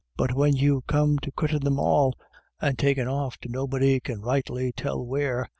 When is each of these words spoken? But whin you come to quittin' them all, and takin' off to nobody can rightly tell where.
But 0.17 0.31
whin 0.31 0.55
you 0.55 0.81
come 0.87 1.19
to 1.19 1.31
quittin' 1.31 1.59
them 1.63 1.77
all, 1.77 2.15
and 2.59 2.75
takin' 2.75 3.07
off 3.07 3.37
to 3.41 3.49
nobody 3.49 3.99
can 3.99 4.21
rightly 4.23 4.71
tell 4.71 5.05
where. 5.05 5.47